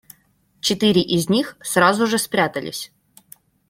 Четыре 0.61 0.99
из 1.03 1.29
них 1.29 1.57
сразу 1.61 2.07
же 2.07 2.17
спрятались. 2.17 2.91